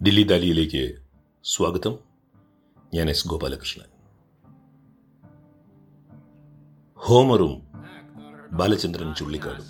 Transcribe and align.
ദില്ലി 0.00 0.22
ദാലിയിലേക്ക് 0.22 0.80
സ്വാഗതം 1.44 1.94
ഞാൻ 2.94 3.10
എസ് 3.10 3.28
ഗോപാലകൃഷ്ണൻ 3.28 3.90
ഹോമറും 6.98 7.54
Balachandran 8.52 9.14
ചുള്ളിക്കാടും 9.14 9.68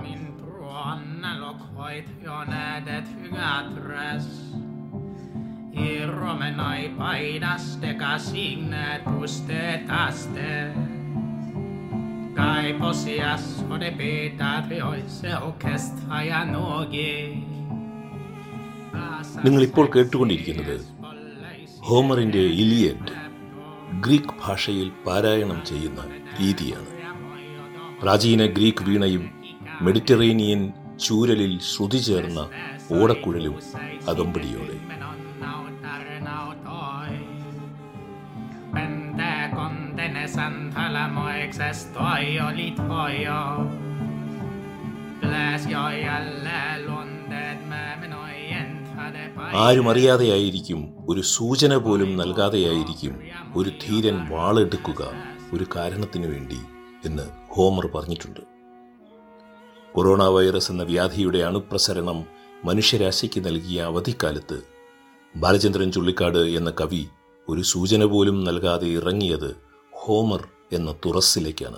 Min 0.00 0.34
proannalokhoit 0.34 2.08
jonedet 2.22 3.08
hygaträs. 3.14 4.26
I 5.76 6.06
romenai 6.08 6.82
paidaste 6.90 7.90
kasignet 7.94 9.04
pustetaste. 9.06 10.52
Kai 12.63 12.73
posias 12.79 13.43
och 13.71 13.79
det 13.79 13.89
betat 13.99 14.67
vi 14.71 14.77
oise 14.89 15.31
ഇപ്പോൾ 19.67 19.85
കേട്ടുകൊണ്ടിരിക്കുന്നത് 19.95 20.77
ഹോമറിന്റെ 21.87 22.43
ഇലിയഡ് 22.63 23.09
ഗ്രീക്ക് 24.05 24.35
ഭാഷയിൽ 24.43 24.87
പാരായണം 25.07 25.59
ചെയ്യുന്ന 25.65 26.01
രീതിയാണ്. 26.39 26.89
പ്രാചീന 28.01 28.45
ഗ്രീക്ക് 28.57 28.85
വീണയും 28.89 29.25
മെഡിറ്ററേനിയൻ 29.81 30.63
ചൂരലിൽ 31.05 31.53
ശ്രുതി 31.71 32.01
ചേർന്ന 32.09 32.39
ഓടക്കുഴലും 32.99 33.57
അകമ്പടിയോടെ. 34.13 34.77
Alle 46.03 46.77
lundet 46.85 47.59
me 47.71 47.83
minoi 48.01 48.37
entade 48.59 49.55
ആരും 49.55 49.89
അറിയാതെയായിരിക്കും. 49.89 50.93
ഒരു 51.09 51.21
സൂചന 51.21 51.75
പോലും 51.75 52.17
നൽകാതെയായിരിക്കും. 52.17 53.19
ഒരു 53.55 53.69
ധീരൻ 53.69 54.29
വാളെടുക്കുക 54.29 55.11
ഒരു 55.53 55.65
കാരണത്തിനു 55.75 56.27
വേണ്ടി 56.27 56.57
എന്ന് 57.05 57.23
ഹോമർ 57.49 57.87
പറഞ്ഞിട്ടുണ്ട്. 57.87 58.39
കൊറോണ 59.93 60.23
വൈറസ് 60.23 60.71
എന്ന 60.71 60.83
വ്യാധിയുടെ 60.83 61.39
അണുപ്രസരണം 61.39 62.25
മനുഷ്യരാശിക്ക് 62.65 63.45
നൽകിയ 63.45 63.81
അവധിക്കാലത്ത് 63.81 64.61
ബാലചന്ദ്രൻ 65.35 65.91
ചുള്ളിക്കാട് 65.91 66.37
എന്ന 66.37 66.69
കവി 66.69 67.07
ഒരു 67.49 67.61
സൂചന 67.61 68.05
പോലും 68.05 68.43
നൽകാതെ 68.43 68.87
ഇറങ്ങിയത് 68.87 69.72
ഹോമർ 70.05 70.47
എന്ന 70.73 70.95
തുറസ്സിലേക്കാണ്. 71.05 71.77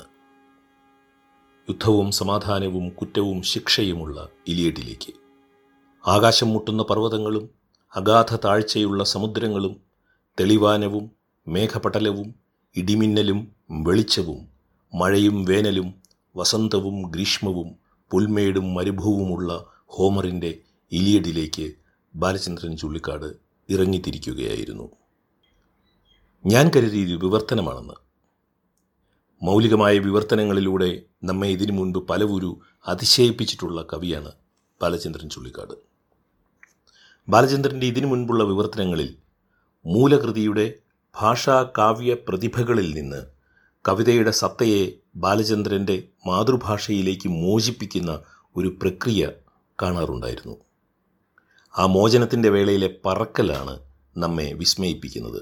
യുദ്ധവും 1.69 2.11
സമാധാനവും 2.11 2.89
കുറ്റവും 2.89 3.41
ശിക്ഷയുമുള്ള 3.41 4.29
ഇലിയഡിലേക്ക്. 4.47 5.13
ആകാശം 6.07 6.49
മുട്ടുന്ന 6.49 6.83
പർവതങ്ങളും 6.83 7.49
അഗാധ 7.95 8.35
താഴ്ചയുള്ള 8.35 9.03
സമുദ്രങ്ങളും 9.03 9.81
തെളിവാനവും 10.39 11.11
മേഘപടലവും 11.47 12.35
ഇടിമിന്നലും 12.75 13.55
വെളിച്ചവും 13.71 14.47
മഴയും 14.95 15.45
വേനലും 15.45 15.93
വസന്തവും 16.35 17.01
ഗ്രീഷ്മവും 17.01 17.75
പുൽമേടും 18.11 18.73
മരുഭൂവുമുള്ള 18.73 19.65
ഹോമറിന്റെ 19.85 20.57
ഇലിയഡിലേക്ക് 20.91 21.73
ബാലചന്ദ്രൻ 22.15 22.77
ചുള്ളിക്കാട് 22.77 23.33
ഇറങ്ങിത്തിരിക്കുകയായിരുന്നു. 23.69 24.91
ഞാൻ 26.45 26.71
കരുതി 26.75 26.97
ഇത് 26.97 27.25
വിവർത്തനമാണെന്ന്. 27.25 28.04
മൗലികമായ 29.43 29.99
വിവർത്തനങ്ങളിലൂടെ 29.99 31.01
നമ്മെ 31.23 31.47
ഇതിനു 31.47 31.71
മുൻപ് 31.71 32.07
പലവുരു 32.07 32.59
അതിശയിപ്പിച്ചിട്ടുള്ള 32.87 33.87
കവിയാണ് 33.93 34.31
ബാലചന്ദ്രൻ 34.81 35.29
ചുള്ളിക്കാട്. 35.29 35.73
ബാലചന്ദ്രന്റെ 37.29 37.87
ഇതിനു 37.87 38.07
മുൻപുള്ള 38.07 38.43
വിവർത്തനങ്ങളിൽ 38.43 39.15
മൂലകൃതിയുടെ 39.85 40.73
ഭാഷാ 41.17 41.63
കാവ്യ 41.77 42.13
പ്രതിഭകളിൽ 42.13 42.93
നിന്ന് 42.95 43.25
കവിതയുടെ 43.87 44.31
സത്തയെ 44.31 44.91
ബാലചന്ദ്രന്റെ 45.15 46.07
മാതൃഭാഷയിലേക്ക് 46.27 47.29
മോചിപ്പിക്കുന്ന 47.29 48.21
ഒരു 48.55 48.67
പ്രക്രിയ 48.81 49.31
കാണാറുണ്ടായിരുന്നു. 49.81 50.55
ആ 51.77 51.85
മോചനത്തിന്റെ 51.85 52.49
വേളയിലെ 52.49 52.99
പറക്കലാണ് 53.05 53.79
നമ്മെ 54.17 54.53
വിസ്മയിപ്പിക്കുന്നത്. 54.53 55.41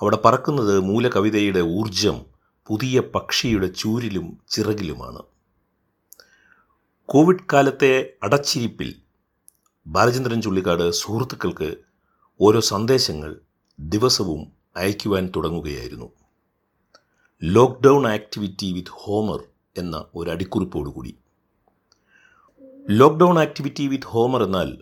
അവിടെ 0.00 0.16
പറക്കുന്നത് 0.16 0.80
മൂലകവിതയുടെ 0.80 1.60
ഊർജം 1.60 2.27
പുതിയ 2.68 3.00
പക്ഷിയുടെ 3.00 3.66
ചൂരിലും 3.66 4.38
ചിറകിലുമാണ്. 4.48 5.22
കോവിഡ് 7.06 7.44
കാലത്തെ 7.52 8.12
അടച്ചിരിപ്പിൽ 8.22 8.94
ബാലചന്ദ്രൻ 9.86 10.42
ചുള്ളിക്കാട് 10.42 10.90
സുഹൃത്തുക്കൾക്ക് 10.90 11.76
ഓരോ 12.40 12.60
സന്ദേശങ്ങൾ 12.60 13.40
ദിവസവും 13.80 14.52
അയക്കുവാൻ 14.76 15.32
തുടങ്ങുകയായിരുന്നു. 15.36 16.12
ലോക്ക്ഡൗൺ 17.42 18.06
ആക്ടിവിറ്റി 18.06 18.72
വിത്ത് 18.72 18.90
ഹോമർ 18.90 19.44
എന്ന 19.76 20.04
ഒരു 20.14 20.30
അടിക്കുറിപ്പോടുകൂടി. 20.30 21.18
ലോക്ക്ഡൗൺ 22.90 23.38
ആക്ടിവിറ്റി 23.38 23.86
വിത്ത് 23.86 24.06
ഹോമർ 24.06 24.42
എന്നാൽ 24.42 24.78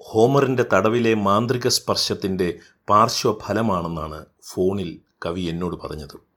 ഹോമറിന്റെ 0.00 0.64
തടവിലെ 0.72 1.14
മാന്ത്രിക 1.14 1.68
സ്പർശത്തിന്റെ 1.68 2.58
പാർശ്വഫലമാണെന്നാണ് 2.88 4.26
ഫോണിൽ 4.42 5.00
കവി 5.26 5.40
എന്നോട് 5.40 5.76
പറഞ്ഞത്. 5.76 6.29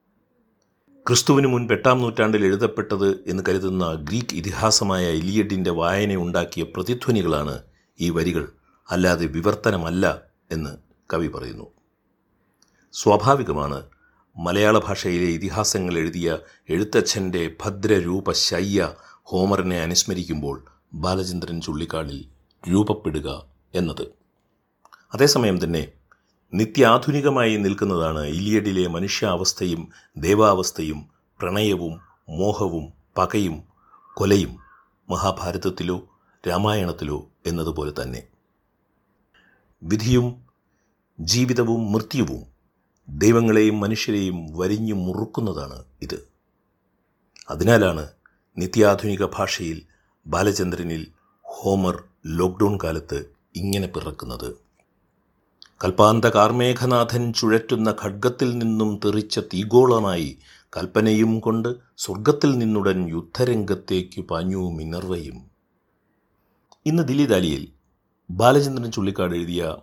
ക്രിസ്തുവിന് 1.07 1.47
മുൻപ് 1.47 1.73
എട്ടാം 1.73 2.01
നൂറ്റാണ്ടിൽ 2.01 2.45
എഴുതപ്പെട്ടത് 2.45 3.23
എന്ന് 3.27 3.43
കരുതുന്ന 3.49 3.93
ഗ്രീക്ക് 3.93 4.35
ഇതിഹാസമായ 4.35 5.05
ഇലിയഡിന്റെ 5.09 5.71
വായന 5.71 6.15
ഉണ്ടാക്കിയ 6.15 6.63
പ്രതിധ്വനികളാണ് 6.63 7.63
ഈ 7.99 8.09
വരികൾ. 8.09 8.51
അല്ലാതെ 8.91 9.25
വിവർത്തനമല്ല 9.25 10.21
എന്ന് 10.51 10.77
കവി 11.13 11.27
പറയുന്നു. 11.27 11.67
സ്വാഭാവികമാണ് 12.93 13.83
മലയാള 14.37 14.79
ഭാഷയിലെ 14.79 15.25
ഇതിഹാസങ്ങൾ 15.25 15.97
എഴുതിയ 15.97 16.37
എഴുത്തച്ഛന്റെ 16.69 17.55
ഭദ്രരൂപ 17.63 18.31
ശയ്യ 18.31 18.93
ഹോമറിനെ 19.23 19.79
അനുസ്മരിക്കുമ്പോൾ 19.79 20.65
ബാലചന്ദ്രൻ 20.93 21.61
ചുള്ളിക്കാടിൽ 21.61 22.25
രൂപപ്പെടുക 22.71 23.45
എന്നത്. 23.75 24.07
അതേസമയം 25.13 25.63
തന്നെ 25.63 25.87
നിത്യാധുനികമായി 26.53 27.57
നിൽക്കുന്നതാണ് 27.57 28.25
ഇലിയഡിലെ 28.25 28.87
മനുഷ്യാവസ്ഥയും 28.87 29.89
ദേവാവസ്ഥയും 30.17 31.09
പ്രണയവും 31.39 31.99
മോഹവും 32.29 32.93
പകയും 33.17 33.63
കൊലയും 34.13 34.57
മഹാഭാരതത്തിലോ 35.09 36.09
രാമായണത്തിലോ 36.47 37.27
എന്നതുപോലെ 37.47 38.01
തന്നെ. 38.01 38.23
വിധിയും 39.83 40.45
ജീവിതവും 41.19 41.91
മൃത്യുവും 41.91 42.45
ദൈവങ്ങളെയും 43.09 43.79
മനുഷ്യരെയും 43.79 44.57
വരിഞ്ഞു 44.57 44.93
മുറുക്കുന്നതാണ് 44.93 45.83
ഇത്. 46.01 46.27
അതിനാലാണ് 47.49 48.07
നിത്യാധുനിക 48.57 49.25
ഭാഷയിൽ 49.25 49.81
ബാലചന്ദ്രനിൽ 50.27 51.07
ഹോമർ 51.45 52.03
ലോക്ക്ഡൗൺ 52.25 52.77
കാലത്ത് 52.83 53.25
ഇങ്ങനെ 53.55 53.87
പിറക്കുന്നത്. 53.87 54.62
കൽപ്പാന്ത 55.83 56.25
കാർമേഘനാഥൻ 56.25 57.33
ചുഴറ്റുന്ന 57.33 57.95
ഖഡ്ഗത്തിൽ 58.03 58.57
നിന്നും 58.57 58.99
തെറിച്ച 59.05 59.39
തീഗോളമായി 59.39 60.37
കൽപ്പനയും 60.77 61.39
കൊണ്ട് 61.39 61.75
സ്വർഗത്തിൽ 61.97 62.57
നിന്നുടൻ 62.57 63.09
യുദ്ധരംഗത്തേക്ക് 63.09 64.21
പാഞ്ഞു 64.21 64.71
മിനർവയും. 64.71 65.49
ഇന്ന് 66.85 67.03
ദില്ലി 67.03 67.25
ദാലിയിൽ 67.25 67.67
ബാലചന്ദ്രൻ 68.31 68.91
ചുള്ളിക്കാട് 68.91 69.35
എഴുതിയ 69.35 69.75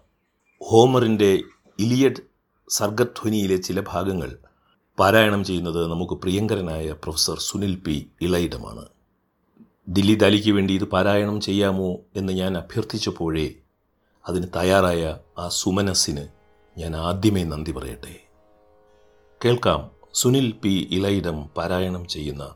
ഹോമറിന്റെ 0.71 1.43
ഇലിയഡ് 1.79 2.23
സർഗധ്വനിയിലെ 2.69 3.57
ചില 3.57 3.81
ഭാഗങ്ങൾ 3.81 4.39
പാരായണം 4.99 5.45
ചെയ്യുന്നത് 5.45 5.87
നമുക്ക് 5.87 6.15
പ്രിയങ്കരനായ 6.15 6.93
പ്രൊഫസർ 6.93 7.39
സുനിൽ 7.39 7.77
പി 7.77 8.11
ഇളയിടമാണ്. 8.23 8.89
ദില്ലി 9.89 10.15
ദാലിക്ക് 10.15 10.51
വേണ്ടി 10.51 10.75
ഇത് 10.75 10.85
പാരായണം 10.85 11.41
ചെയ്യാമോ 11.41 11.99
എന്ന് 12.17 12.33
ഞാൻ 12.33 12.57
അഭ്യർത്ഥിച്ചപ്പോഴേ 12.59 13.60
അതിന് 14.29 14.47
തയ്യാറായ 14.57 15.19
ആ 15.39 15.49
സുമനസ്സിന് 15.49 16.27
ഞാൻ 16.79 16.97
ആദ്യമേ 16.97 17.45
നന്ദി 17.45 17.73
പറയട്ടെ. 17.73 18.29
കേൾക്കാം 19.45 19.91
സുനിൽ 20.15 20.53
പി 20.53 20.89
ഇലയിടം 20.91 21.51
പാരായണം 21.57 22.09
ചെയ്യുന്ന 22.09 22.55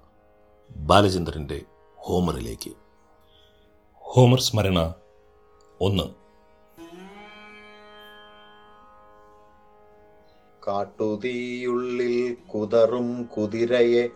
ബാലചന്ദ്രന്റെ 0.77 1.61
ഹോമറിലേക്ക്. 1.97 2.71
ഹോമർ 3.95 4.41
സ്മരണ 4.41 4.95
ഒന്ന്. 5.81 6.25
കാട്ടുതീയുള്ളിൽ 10.67 12.37
കുതറും 12.55 13.23
കുതിരയെ 13.23 14.09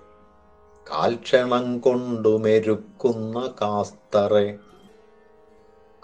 കാൽക്ഷണം 0.90 1.78
കൊണ്ടുമെരുക്കുന്ന 1.78 3.54
കാസ്തറെ 3.60 4.58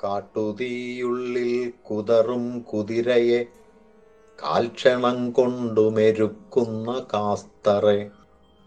കാട്ടുതീയുള്ളിൽ 0.04 1.72
കുതറും 1.82 2.60
കുതിരയെ 2.60 3.44
കാൽക്ഷണം 4.42 5.30
കൊണ്ടു 5.30 5.80
മെരുക്കുന്ന 5.80 7.06
കാസ്തറെ. 7.14 8.10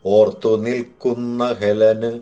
ഓർത്തു 0.05 0.55
നിൽക്കുന്ന 0.55 1.51
ഹെലന് 1.51 2.19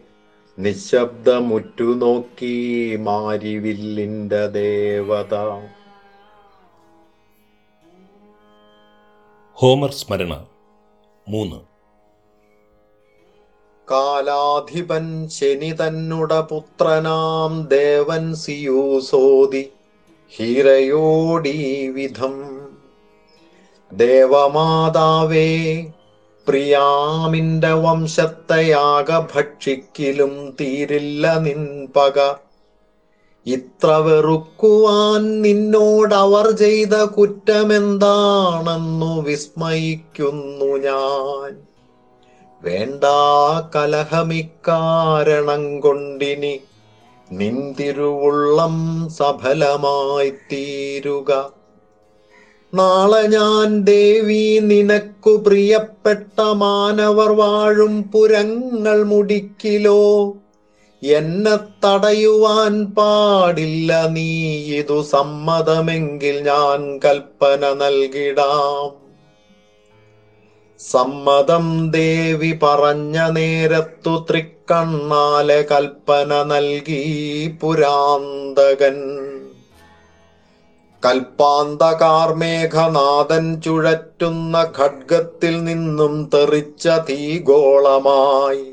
നിശബ്ദമുറ്റുനോക്കി 0.58 2.96
മാരിവില്ലിന്റെ 2.96 4.46
ദേവത. 4.46 5.34
ഹോമർ 9.56 9.92
സ്മരണ 9.92 10.46
മൂന്ന്. 11.26 11.77
കാലാധിപൻ 13.90 15.28
ശനി 15.28 15.72
തന്നുട 15.72 16.40
പുത്രനാം 16.40 17.62
ദേവൻ 17.62 18.34
സിയൂസോതി 18.34 19.68
ഹീരയോടീ 20.36 21.88
വിധം. 21.88 22.58
ദേവമാതാവേ 23.92 25.86
പ്രിയാമിന്റെ 26.48 27.72
വംശത്തെയാക 27.72 29.20
ഭക്ഷിക്കിലും 29.20 30.56
തീരില്ല 30.60 31.38
നിൻ 31.38 31.88
പക. 31.96 32.34
ഇത്ര 33.46 33.86
വെറുക്കുവാൻ 33.86 35.42
നിന്നോടവർ 35.42 36.50
ചെയ്ത 36.50 36.94
കുറ്റമെന്താണെന്നു 36.94 39.22
വിസ്മയിക്കുന്നു 39.22 40.64
ഞാൻ. 40.64 41.77
വേണ്ട 42.62 43.04
കലഹമിക്കാരണം 43.76 45.80
കൊണ്ടിനി 45.80 46.60
നിന്തിരുവുള്ളം 47.32 49.08
സഫലമായി 49.08 50.30
തീരുക 50.30 51.50
നാളെ 52.74 53.26
ഞാൻ 53.26 53.84
ദേവി 53.84 54.58
നിനക്കു 54.58 55.36
പ്രിയപ്പെട്ട 55.36 56.40
മാനവർ 56.40 57.32
വാഴും 57.32 58.02
പുരങ്ങൾ 58.02 59.02
മുടിക്കിലോ? 59.02 60.36
എന്നെ 61.02 61.58
തടയുവാൻ 61.84 62.86
പാടില്ല 62.86 64.06
നീ 64.06 64.78
ഇതു 64.78 65.02
സമ്മതമെങ്കിൽ 65.02 66.42
ഞാൻ 66.42 66.98
കൽപ്പന 66.98 67.72
നൽകിടാം. 67.72 68.97
സമ്മതം 70.80 71.90
ദേവി 71.90 72.58
പറഞ്ഞ 72.62 73.28
നേരത്തു 73.28 74.26
തൃക്കണ്ണാലെ 74.30 75.62
കൽപ്പന 75.62 76.42
നൽകി 76.42 77.58
പുരാന്തകൻ. 77.60 79.26
കൽപ്പാന്തകാർമേഘനാഥൻ 81.04 83.60
ചുഴറ്റുന്ന 83.60 84.72
ഖഡ്ഗത്തിൽ 84.78 85.64
നിന്നും 85.64 86.30
തെറിച്ച 86.34 86.88
തീഗോളമായി. 86.88 88.72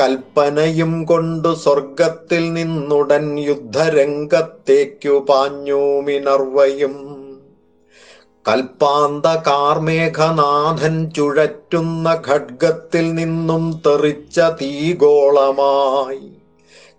കൽപ്പനയും 0.00 1.04
കൊണ്ടു 1.04 1.54
സ്വർഗത്തിൽ 1.54 2.52
നിന്നുടൻ 2.52 3.38
യുദ്ധരംഗത്തേക്കു 3.38 5.26
പാഞ്ഞു 5.28 6.00
മിനർവയും 6.00 7.22
കൽപ്പാന്ത 8.48 9.26
കാർമേഘനാഥൻ 9.26 11.10
ചുഴറ്റുന്ന 11.10 12.22
ഖഡ്ഗത്തിൽ 12.28 13.14
നിന്നും 13.14 13.82
തെറിച്ച 13.86 14.40
തീഗോളമായി. 14.40 16.32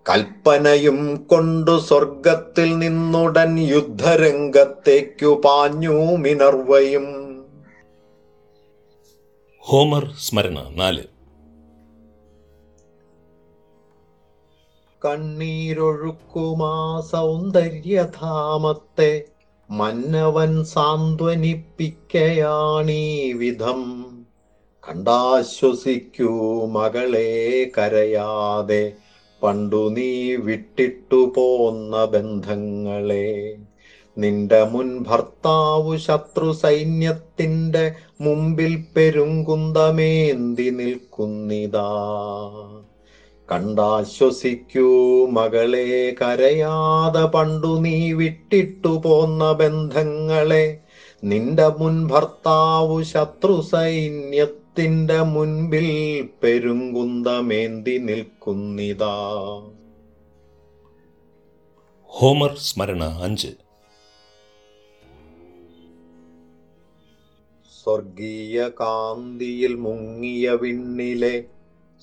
കൽപ്പനയും 0.10 1.16
കൊണ്ടു 1.16 1.80
സ്വർഗത്തിൽ 1.80 2.78
നിന്നുടൻ 2.78 3.60
യുദ്ധരംഗത്തേക്കു 3.60 5.42
പാഞ്ഞു 5.46 6.18
മിനർവയും. 6.18 7.06
ഹോമർ 9.60 10.14
സ്മരണ 10.20 10.70
നാല്. 10.70 11.04
കണ്ണീരൊഴുക്കുമാ 15.06 17.04
സൗന്ദര്യധാമത്തെ 17.12 19.24
മന്നവൻ 19.74 20.64
സാന്ത്വനിപ്പിക്കയാണീ 20.64 23.34
വിധം. 23.34 24.06
കണ്ടാശ്വസിക്കൂ 24.90 26.66
മകളെ 26.66 27.72
കരയാതെ. 27.78 28.94
പണ്ടു 29.44 29.90
നീ 29.90 30.36
വിട്ടിട്ടു 30.36 31.34
പോന്ന 31.36 32.06
ബന്ധങ്ങളെ. 32.06 33.58
നിന്റെ 34.18 34.64
മുൻ 34.64 35.04
ഭർത്താവു 35.04 35.98
ശത്രു 35.98 36.52
സൈന്യത്തിന്റെ 36.52 37.94
മുമ്പിൽ 38.22 38.86
പെരുങ്കുന്തമേന്തി 38.96 40.70
നിൽക്കുന്നിതാ. 40.70 42.14
കണ്ടാശ്വസിക്കൂ 43.54 45.26
മകളെ 45.26 46.16
കരയാതെ 46.22 47.26
പണ്ടു 47.26 47.80
നീ 47.82 48.14
വിട്ടിട്ടു 48.14 49.02
പോന്ന 49.06 49.52
ബന്ധങ്ങളെ. 49.52 50.80
നിന്റെ 51.24 51.68
മുൻ 51.68 52.08
ഭർത്താവു 52.08 53.04
ശത്രു 53.04 53.62
സൈന്യത്തിന്റെ 53.62 55.22
മുൻപിൽ 55.22 55.88
പെരുങ്കുന്തമേന്തി 56.44 57.98
നിൽക്കുന്നിതാ. 57.98 59.16
ഹോമർ 62.08 62.56
സ്മരണ 62.58 63.20
അഞ്ച്. 63.24 63.48
സ്വർഗീയ 67.84 68.70
കാന്തിയിൽ 68.82 69.76
മുങ്ങിയ 69.76 70.50
വിണ്ണിലെ 70.52 71.44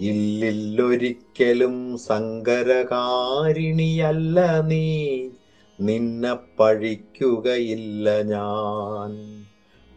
ഇല്ലില്ലൊരിക്കലും 0.00 1.98
സങ്കരകാരിണിയല്ല 1.98 4.60
നീ. 4.60 5.28
നിന്നെ 5.80 6.36
പഴിക്കുകയില്ല 6.60 8.22
ഞാൻ. 8.22 9.44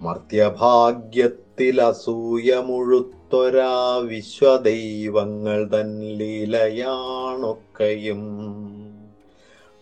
മർത്യഭാഗ്യത്തിൽ 0.01 1.81
അസൂയമുഴുത്തൊരാ 1.81 3.97
വിശ്വദൈവങ്ങൾ 3.97 5.67
തൻ 5.67 6.17
ലീലയാണൊക്കെയും 6.17 8.23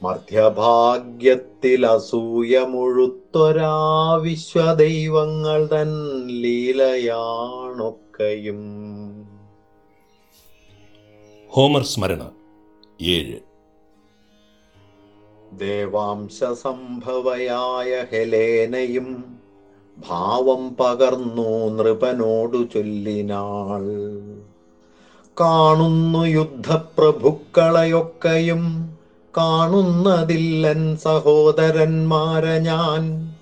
മർത്യഭാഗ്യത്തിൽ 0.04 1.86
അസൂയമുഴുത്തൊരാ 1.86 4.14
വിശ്വദൈവങ്ങൾ 4.14 5.66
തൻ 5.66 6.28
ലീലയാണൊക്കെയും. 6.28 8.62
ഹോമർ 11.50 11.84
സ്മരണ 11.84 12.32
ഏഴ്. 13.02 13.40
ദേവാംശ 15.60 16.44
സംഭവയായ 16.44 18.06
ഹെലേനയും 18.12 19.40
ഭാവം 20.10 20.76
പകർന്നു 20.76 21.70
നൃപനോടു 21.70 22.68
ചൊല്ലിനാൾ. 22.74 23.84
കാണുന്നു 25.42 26.26
യുദ്ധപ്രഭുക്കളെയൊക്കെയും 26.26 28.95
കാണുന്നതില്ലൻ 29.38 30.98
സഹോദരന്മാരെ 30.98 32.58
ഞാൻ. 32.58 33.34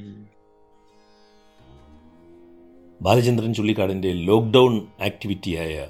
ബാലചന്ദ്രൻ 3.01 3.55
ചുള്ളിക്കാടിന്റെ 3.55 4.25
ലോക്ക്ഡൗൺ 4.25 4.87
ആക്ടിവിറ്റിയായ 5.01 5.89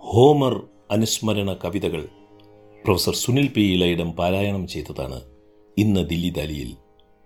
ഹോമർ 0.00 0.62
അനുസ്മരണ 0.90 1.56
കവിതകൾ 1.64 2.08
പ്രൊഫസർ 2.84 3.14
സുനിൽ 3.14 3.48
പി 3.48 3.72
ഇളയിടം 3.72 4.12
പാരായണം 4.12 4.66
ചെയ്തതാണ് 4.66 5.35
ഇന്ന് 5.78 6.08
ദില്ലി 6.08 6.28
ദാലിയിൽ 6.28 6.76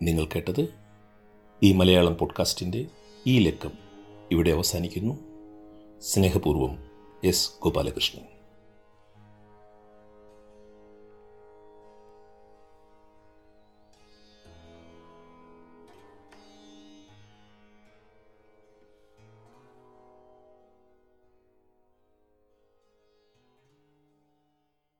നിങ്ങൾ 0.02 0.24
കേട്ടത് 0.24 0.68
ഈ 1.62 1.72
മലയാളം 1.72 2.16
പോഡ്കാസ്റ്റിന്റെ 2.16 2.86
ഈ 3.26 3.38
ലക്കം 3.38 3.70
ഇവിടെ 4.30 4.50
അവസാനിക്കുന്നു. 4.50 5.14
സ്നേഹപൂർവം 6.00 6.78
എസ് 7.24 7.50
ഗോപാലകൃഷ്ണൻ. 7.62 8.39